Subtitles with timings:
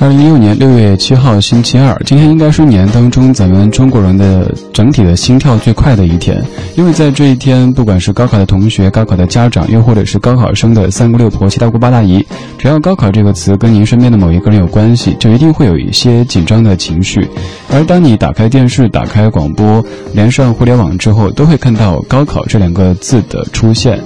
[0.00, 6.42] 二零一六年六月七号星期二，今天应该是年当中咱们中国人的整体的心跳最快的一天，
[6.74, 12.26] 因为在这一天，不管是高考的同学、高考的家长，又或者是高考生的三姑六婆、七大姑八大姨，
[12.56, 17.28] 只要高考这个词跟您身边的某一个人有关系，就一定会有一些紧张的情绪。
[17.70, 24.02] 而当你打开电视、打开广播、连上互联网之后，都会看到高考这两个字的出现。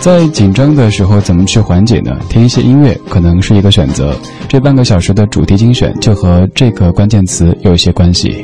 [0.00, 2.16] 在紧张的时候，怎么去缓解呢？
[2.30, 4.16] 听一些音乐可能是一个选择。
[4.48, 8.42] 这半个小时的主题精选就和这个关键词有一些关系。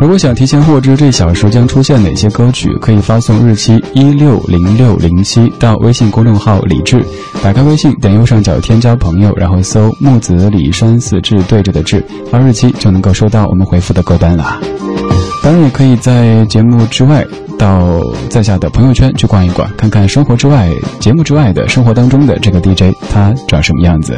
[0.00, 7.04] 如果想提前获知这小时将出现哪些歌曲，可以发送日期一六零六零七到微信公众号李志，
[7.42, 14.60] 打开微信，点右上角添加朋友，然后搜木子李山四志对着的志，发日期就能够收到我们回复的歌单了。
[15.48, 17.26] 当然，也可以在节目之外。
[17.58, 20.68] 到在下的朋友圈去逛一逛，看看生活之外、
[21.00, 24.14] 节目之外的生活当中的这个 DJ 他长什么样子。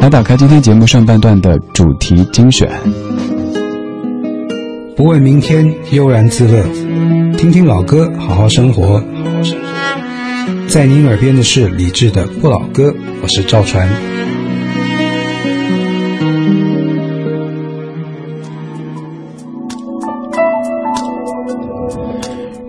[0.00, 2.68] 来打开今天节目上半段的主题精选。
[4.96, 6.64] 不问明天，悠然自乐，
[7.36, 9.04] 听听老歌，好好生活。
[10.66, 13.86] 在您耳边的是李志的不老歌，我是赵传。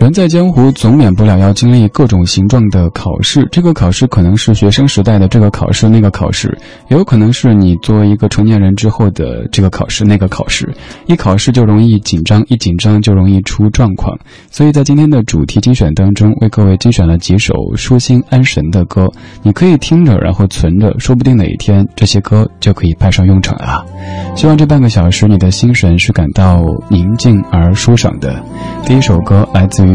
[0.06, 3.44] 人在江湖，总免不了要经历各种形状的考试。
[3.52, 6.56] 这个考试可能是学生时代的这个考试，那个考试，
[6.90, 10.72] 也有可能是你作为一个成年人之后的这个考试，那个考试。
[11.08, 14.16] 一考试就容易紧张，一紧张就容易出状况。
[14.52, 19.08] 所以在今天的主题精选当中，为各位精选了几首舒心安神的歌，
[19.42, 23.84] 你可以听着，然后存着，说不定哪一天这些歌就可以派上用场啊！
[24.36, 28.40] 希望这半个小时你的心神是感到宁静而舒爽的。
[28.86, 29.95] 第一首歌来自于。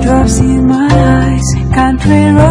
[0.00, 2.47] teardrops in my eyes, country roads,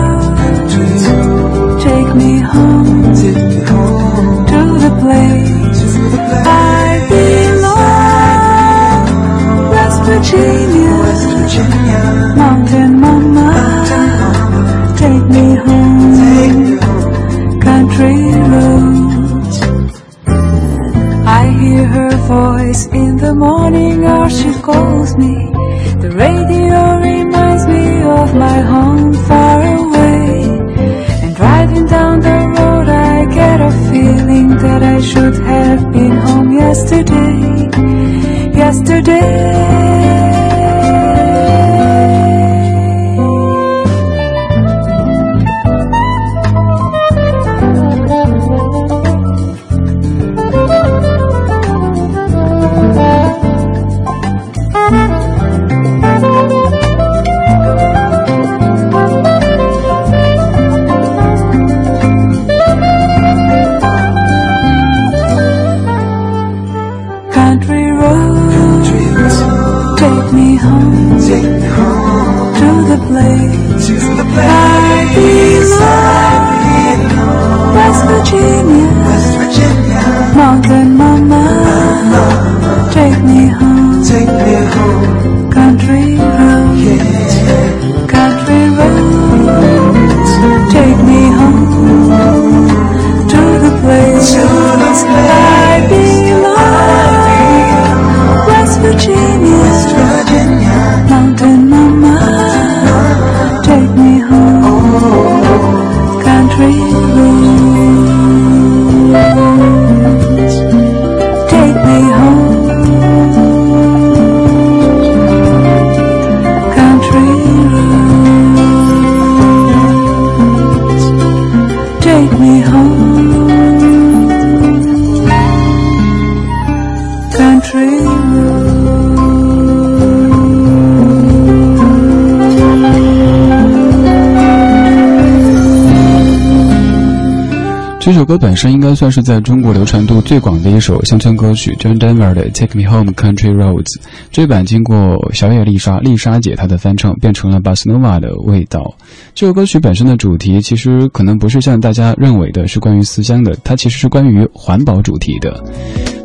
[138.08, 143.84] 这首歌本身应该算是在中国流传度最广的一首乡村歌曲，John Denver 的《Take Me Home Country Roads》。
[144.32, 148.96] 这版经过小野丽莎、丽莎姐她的翻唱，变成了巴斯诺瓦的味道。
[149.36, 155.62] 这首歌曲本身的主题其实可能不是像大家认为的是关于思乡的，它其实是关于环保主题的。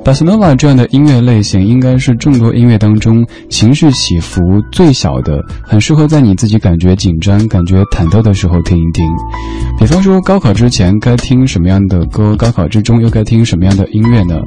[0.04, 9.04] 巴斯诺瓦这样的音乐类型，应该是众多音乐当中情绪起伏最小的，很适合在你自己感觉紧张、感觉忐忑的时候听一听。
[9.78, 14.40] 比方说，高考之前该听什么样的歌，高考之中又该听什么样的音乐呢？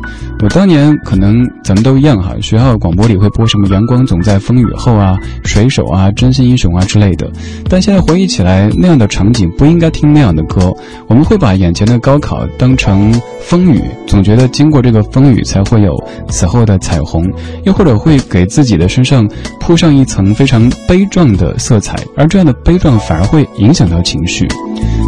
[0.44, 7.32] 我当年可能咱们都一样哈，学校广播里会播什么“阳光总在风雨后”啊、“水手”啊、“真心英雄”啊之类的。
[7.70, 10.74] 但现在回忆起来，那样的场景不应该听那样的歌。
[11.08, 15.45] 我们会把眼前的高考当成风雨，总觉得经过这个风雨。
[15.46, 15.94] 才会有
[16.28, 17.24] 此后的彩虹，
[17.64, 19.26] 又或者会给自己的身上
[19.62, 24.48] 铺上一层非常悲壮的色彩，而这样的悲壮反而会影响到情绪。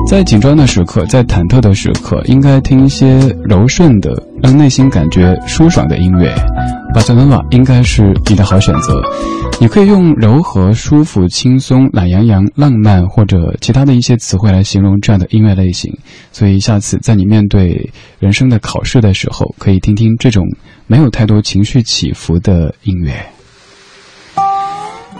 [0.08, 4.12] 在紧张的时刻，在忐忑的时刻，应该听一些柔顺的，
[4.42, 6.34] 让内心感觉舒爽的音乐。
[6.94, 9.02] 巴塞罗那应该是你的好选择。
[9.60, 15.92] 你可以用柔和、舒服、轻松、懒洋洋、浪漫或者其他的一些词汇来形容这样的音乐类型。
[16.32, 20.46] 所以下次在你面对人生的考试的时候，可以听听这种
[20.86, 23.14] 没有太多情绪起伏的音乐。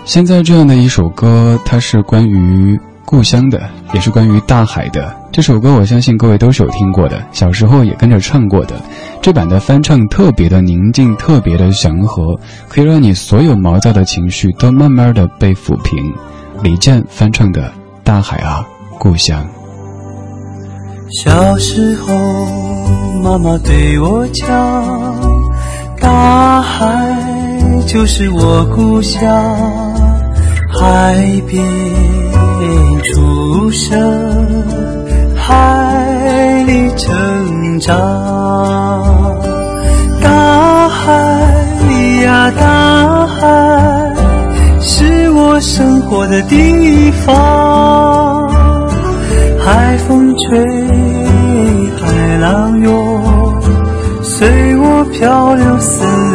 [0.04, 2.78] 现在这样的一首歌，它是关于。
[3.10, 5.17] 故乡的，也是关于大海的。
[5.30, 8.74] 这首歌，我相信各位都是有听过的，小时候也跟着唱过的。
[9.20, 12.34] 这版的翻唱特别的宁静，特别的祥和，
[12.68, 16.12] 可以让你所有毛躁的情绪都慢慢的被抚平。
[16.62, 17.62] 李健翻唱的
[18.02, 18.66] 《大海啊，
[18.98, 19.46] 故乡》。
[21.22, 22.14] 小时候，
[23.22, 24.48] 妈妈对我讲，
[26.00, 27.16] 大海
[27.86, 29.22] 就是我故乡，
[30.80, 31.14] 海
[31.46, 31.62] 边。
[33.14, 33.96] 出生，
[35.48, 37.96] 海里成长，
[40.22, 41.10] 大海
[42.22, 44.12] 呀大海，
[44.78, 48.46] 是我生活的地方。
[49.58, 50.62] 海风吹，
[51.98, 53.58] 海浪涌，
[54.22, 56.27] 随我漂流四方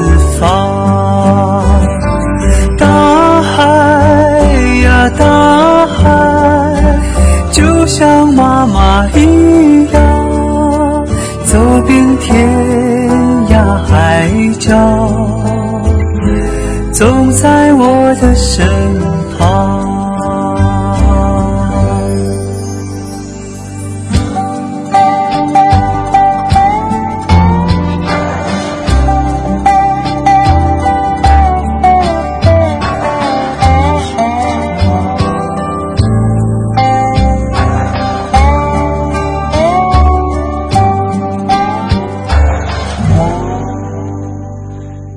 [17.44, 18.66] 在我的身
[19.38, 19.94] 旁。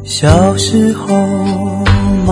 [0.05, 1.76] 小时候，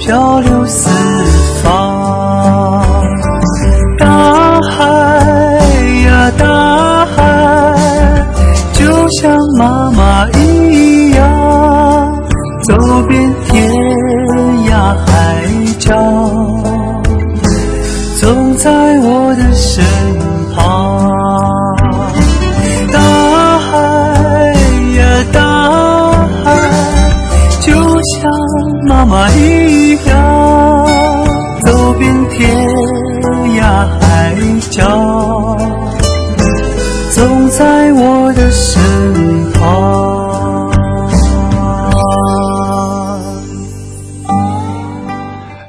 [0.00, 0.88] 漂流四
[1.62, 2.82] 方。
[3.98, 4.80] 大海
[6.06, 7.18] 呀大海，
[8.72, 12.12] 就像妈妈一样，
[12.66, 12.74] 走
[13.08, 13.70] 遍天
[14.70, 15.44] 涯海
[15.78, 15.94] 角，
[32.40, 32.56] 天
[33.60, 34.34] 涯海
[34.70, 35.58] 角，
[37.12, 38.80] 总在我的身
[39.52, 40.70] 旁。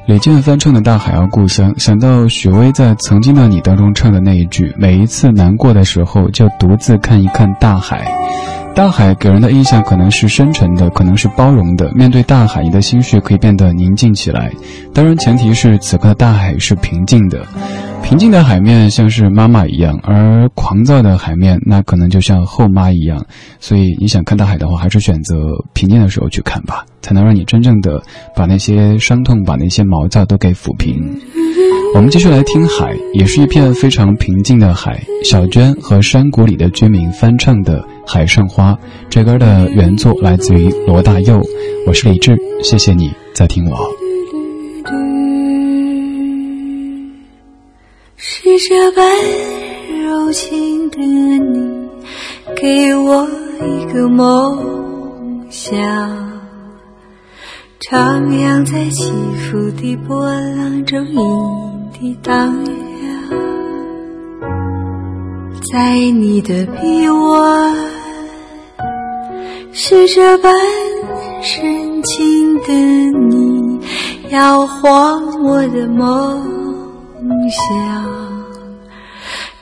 [0.06, 8.10] 李健翻唱的《大海啊故乡》，想到许巍在《曾经的你》当中唱的那一句：“每一次难过的时候，就独自看一看大海。”
[8.74, 11.92] 大海给人的印象可能是深沉的，可能是包容的。
[11.94, 14.52] 面对大海，你的心绪可以变得宁静起来。
[14.94, 17.46] 当然，前提是此刻的大海是平静的。
[18.02, 23.24] 平静的海面像是妈妈一样，而狂躁的海面那可能就像后妈一样。
[23.60, 25.36] 所以，你想看大海的话，还是选择
[25.74, 28.02] 平静的时候去看吧，才能让你真正的
[28.36, 30.96] 把那些伤痛、把那些毛躁都给抚平。
[31.94, 35.00] 我们继续来听海，也是一片非常平静的海。
[35.24, 38.74] 小娟和山谷里的居民翻唱的《海上花》，
[39.10, 41.42] 这歌的原作来自于罗大佑。
[41.88, 43.78] 我是李志，谢谢你在听我。
[48.18, 49.04] 是这般
[50.04, 51.90] 柔情的你，
[52.56, 53.28] 给我
[53.62, 55.76] 一个梦想。
[57.80, 62.81] 徜徉在起伏的波浪中，隐隐地荡漾。
[65.72, 67.76] 在你的臂弯，
[69.72, 70.54] 是这般
[71.42, 72.74] 深情的
[73.30, 73.80] 你，
[74.32, 76.44] 摇晃我的梦
[77.50, 78.06] 想，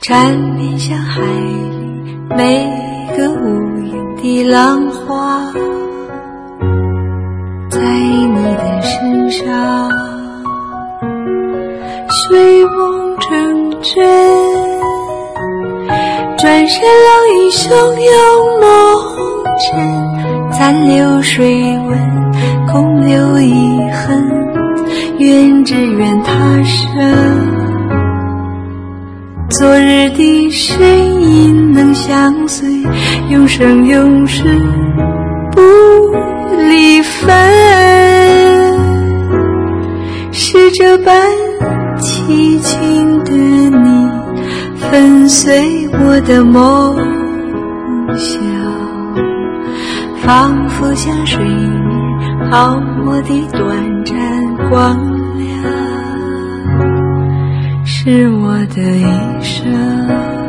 [0.00, 2.66] 缠绵像海里每
[3.16, 5.44] 个无言的浪花。
[7.70, 9.88] 在你的身上，
[12.08, 14.69] 睡梦成真，
[16.40, 16.88] 转身浪
[17.34, 17.68] 影汹
[18.00, 18.64] 涌梦
[19.60, 19.68] 尘，
[20.52, 21.90] 残留水纹，
[22.66, 23.52] 空留遗
[23.90, 24.24] 恨，
[25.18, 26.32] 愿只愿他
[26.62, 26.80] 生。
[29.50, 30.80] 昨日的身
[31.20, 32.66] 影能相随，
[33.28, 34.42] 永生永世
[35.52, 35.60] 不
[36.56, 37.28] 离分，
[40.32, 41.14] 是这般
[41.98, 43.89] 凄情的你，
[44.90, 46.96] 粉碎我的梦
[48.18, 48.40] 想，
[50.16, 54.16] 仿佛像水面泡沫的短暂
[54.68, 54.98] 光
[55.38, 55.46] 亮，
[57.84, 59.04] 是我的一
[59.40, 60.39] 生。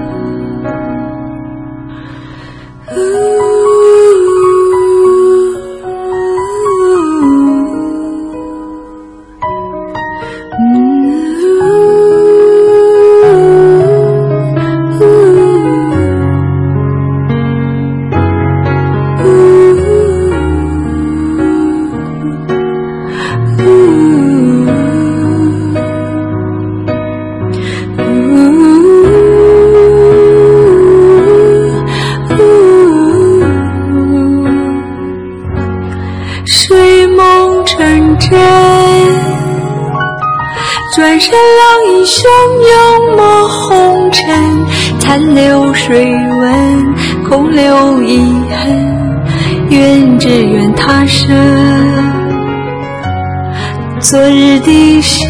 [54.02, 55.30] 昨日的身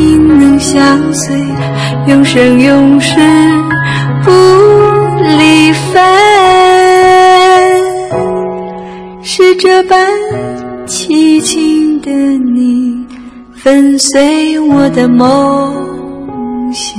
[0.00, 1.36] 影能相随，
[2.06, 3.14] 永生永世
[4.24, 4.30] 不
[5.38, 6.02] 离分，
[9.22, 10.08] 是这般。
[10.86, 13.04] 凄情的你，
[13.52, 16.96] 粉碎我的梦想，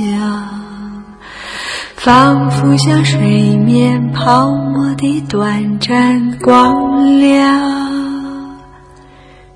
[1.96, 3.18] 仿佛像水
[3.56, 7.87] 面泡沫的短暂光亮，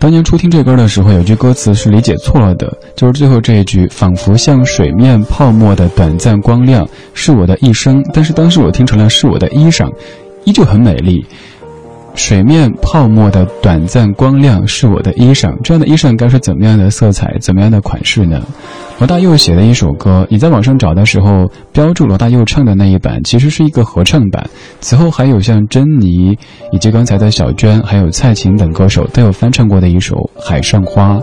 [0.00, 8.00] 当年初听这歌的时候，有句歌词是理解错了的，就是最后这一句“仿佛像水面泡沫的短暂光亮，是我的一生”。
[8.14, 9.90] 但是当时我听成了“是我的衣裳”，
[10.46, 11.26] 依旧很美丽。
[12.18, 18.44] 水面泡沫的短暂光亮是我的衣裳，这样的衣裳该是怎么样的色彩，怎么样的款式呢？
[18.98, 24.44] 罗大佑写的一首歌，你在网上找的时候，标注罗大佑唱的那一版，其实是一个合唱版。
[24.80, 26.36] 此后还有像珍妮，
[26.72, 31.14] 以及刚才的小娟，还有蔡琴等歌手都有翻唱过的一首《海上花》。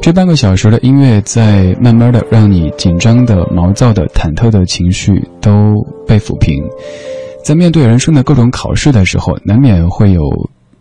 [0.00, 5.74] 这半个小时的音乐，在慢慢的让你紧张的、毛躁的、忐忑的情绪都
[6.06, 6.54] 被抚平。
[7.44, 10.22] 在面对人生的各种考试的时候，难免会有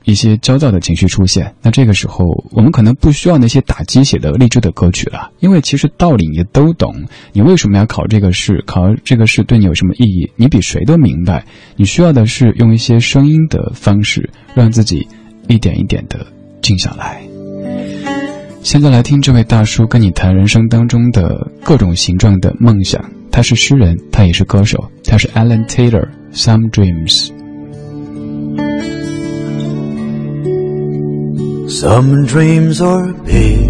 [0.05, 1.53] 一些焦躁的情绪出现。
[1.61, 6.93] 那这个时候，我们可能不需要那些打鸡血的励志的歌曲了，因为其实道理你都懂。
[7.31, 8.63] 你为什么要考这个试？
[8.67, 10.29] 考这个试对你有什么意义？
[10.35, 11.43] 你比谁都明白。
[11.75, 15.07] 你需要的是用一些声音的方式，让自己
[15.47, 16.25] 一点一点的
[16.61, 17.21] 静下来。
[18.61, 23.03] 现在来听这位大叔跟你谈人生当中的各种形状的梦想。
[23.31, 26.07] 他是诗人，他也是歌手，他是 Alan Taylor。
[26.31, 27.29] Some dreams.
[31.79, 33.69] Some dreams are big,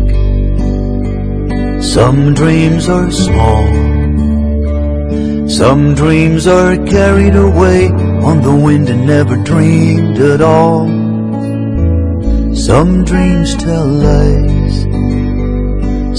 [1.81, 3.65] some dreams are small.
[5.47, 10.87] Some dreams are carried away on the wind and never dreamed at all.
[12.55, 14.83] Some dreams tell lies,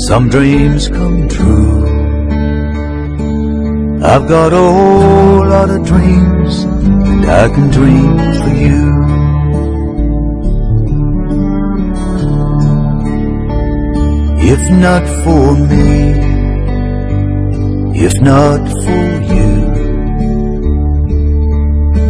[0.06, 1.99] some dreams come true.
[4.02, 9.00] I've got a whole lot of dreams, and I can dream for you.
[14.52, 16.14] If not for me,
[18.06, 19.50] if not for you,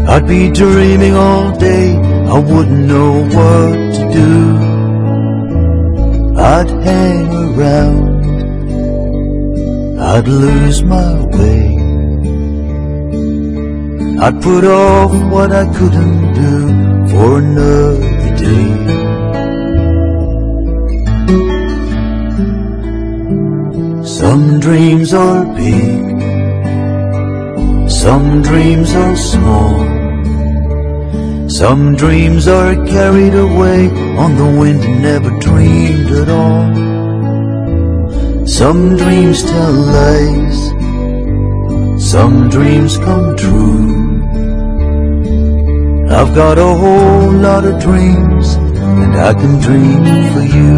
[0.07, 4.57] I'd be dreaming all day, I wouldn't know what to do.
[6.39, 8.25] I'd hang around,
[10.01, 11.80] I'd lose my way.
[14.23, 18.69] I'd put off what I couldn't do for another day.
[24.05, 26.21] Some dreams are big,
[27.91, 29.89] some dreams are small.
[31.49, 36.67] Some dreams are carried away on the wind and never dreamed at all.
[38.47, 40.59] Some dreams tell lies,
[42.13, 44.10] some dreams come true.
[46.13, 50.03] I've got a whole lot of dreams, and I can dream
[50.33, 50.75] for you.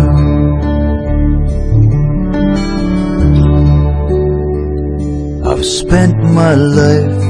[5.50, 7.22] I've spent my life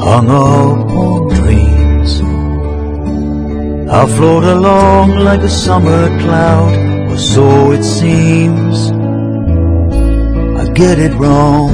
[0.00, 2.20] hung up on dreams.
[3.90, 6.72] I float along like a summer cloud,
[7.10, 8.92] or so it seems.
[10.60, 11.72] I get it wrong,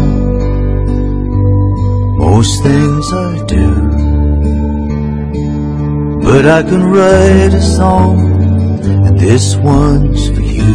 [2.17, 4.04] most things I do.
[6.27, 8.17] But I can write a song,
[9.07, 10.75] and this one's for you.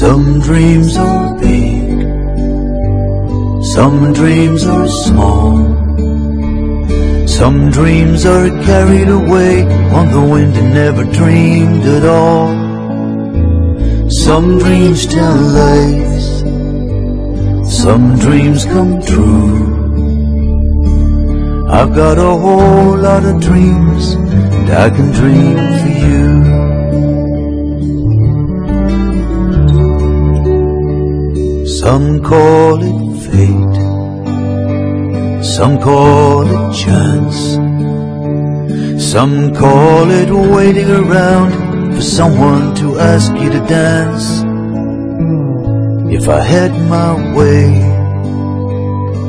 [0.00, 1.84] Some dreams are big,
[3.74, 5.74] some dreams are small.
[7.40, 9.54] Some dreams are carried away
[9.98, 12.48] on the wind and never dreamed at all.
[14.08, 16.13] Some dreams tell lies,
[17.84, 19.60] some dreams come true.
[21.68, 26.24] I've got a whole lot of dreams, and I can dream for you.
[31.82, 33.76] Some call it fate,
[35.44, 37.38] some call it chance,
[39.12, 41.52] some call it waiting around
[41.94, 44.53] for someone to ask you to dance.
[46.16, 47.64] If I had my way,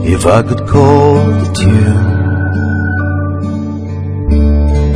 [0.05, 2.05] if I could call the tune,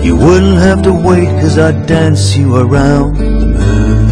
[0.06, 4.08] you wouldn't have to wait cause I'd dance you around the moon.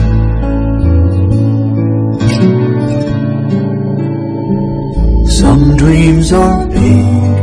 [5.27, 7.35] Some dreams are big,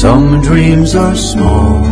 [0.00, 1.91] some dreams are small.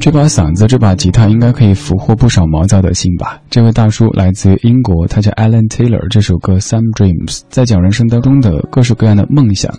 [0.00, 3.38] 这把嗓子，这把吉他应该可以俘获不少毛躁的心吧？
[3.50, 6.08] 这位大叔来自于英国，他叫 Alan Taylor。
[6.08, 9.70] 这首歌《Some Dreams》在讲人生当中的各式各样的梦想。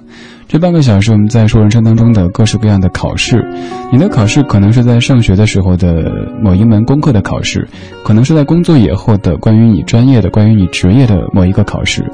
[0.47, 3.43] 这半个小时，我们在说人生当中的各式各样的考试。
[3.91, 7.67] 你的考试可能是在上学的时候的某一门功课的考试，
[8.05, 12.05] 可能是在工作以后的关于你专业的、关于你职业的某一个考试，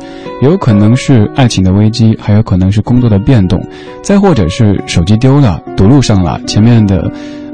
[0.42, 3.62] 也有可能是爱情的危机，还有可能是工作的变动，
[4.02, 7.12] 再或者是手机丢了、堵路上了，前面的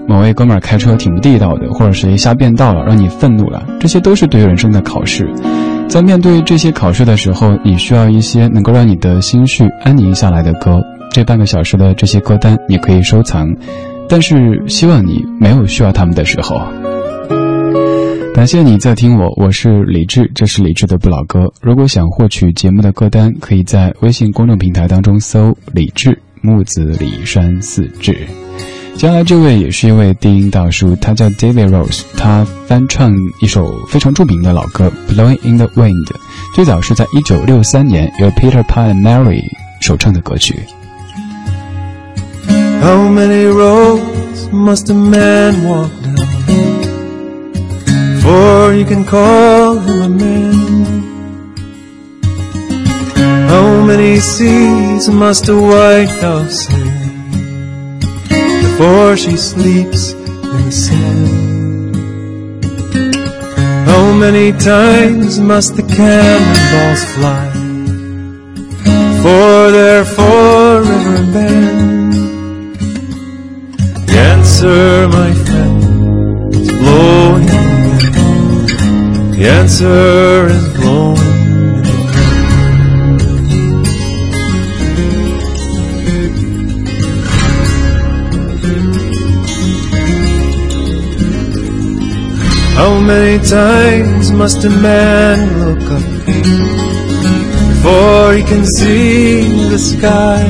[0.08, 5.30] 某位哥们儿开车挺不地道的，或者谁瞎变道了，让你愤怒了，这些都是对人生的考试。
[5.88, 10.82] 在面对这些考试的时候，你需要一些能够让你的心绪安宁下来的歌。
[11.12, 13.48] 这半个小时的这些歌单你可以收藏，
[14.10, 16.60] 但是希望你没有需要他们的时候。
[18.34, 21.42] 感谢你在听我，我是李志，这是李志的不老歌。
[21.62, 28.18] 如果想获取节目的歌单，可以在微信公众平台当中搜“李志木子李山四志”。
[28.96, 35.92] 接下来这位也是一位低音大叔，他叫 David Rose，他翻唱一首非常著名的老歌《Blowing in the Wind》，
[36.56, 39.44] 最早是在一九六三年由 Peter Pan and Mary
[39.82, 40.58] 首唱的歌曲。
[42.82, 46.26] How many roads must a man walk down
[48.22, 51.04] before you can call him a man?
[53.50, 57.03] How many seas must a white dove sail
[58.74, 61.96] before she sleeps in the sand?
[63.86, 67.52] How many times must the cannonballs fly
[69.22, 72.14] for they're forever banned?
[74.08, 79.32] The answer, my friend, is blowing in.
[79.34, 80.73] The answer is
[93.14, 96.06] many times must a man look up
[97.70, 99.42] before he can see
[99.74, 100.42] the sky?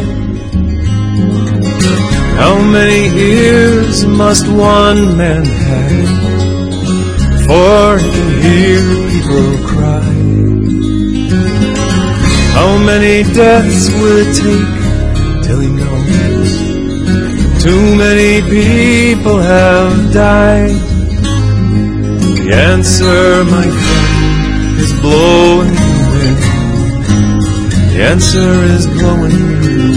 [2.41, 3.01] How many
[3.35, 6.11] ears must one man have
[7.31, 10.13] before he can hear people cry?
[12.57, 14.75] How many deaths will it take
[15.45, 16.51] till he knows
[17.65, 20.92] too many people have died?
[22.53, 26.35] The answer, my friend, is blowing in
[27.89, 29.31] the answer is blowing
[29.63, 29.92] in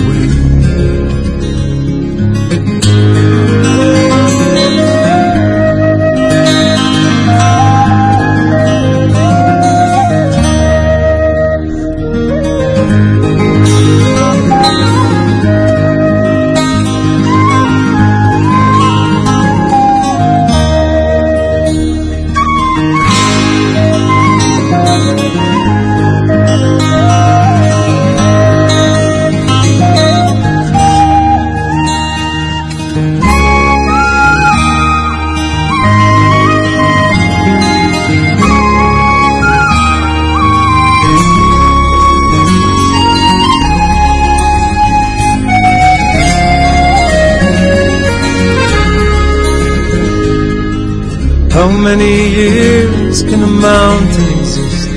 [53.28, 54.90] can a mountain exist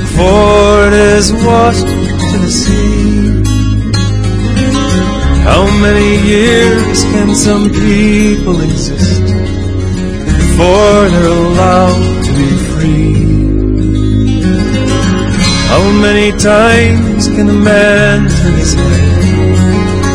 [0.00, 1.86] before it is washed
[2.30, 3.42] to the sea?
[5.48, 9.22] How many years can some people exist
[10.40, 13.12] before they're allowed to be free?
[15.72, 19.12] How many times can a man turn his head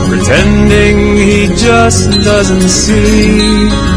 [0.10, 3.97] pretending he just doesn't see?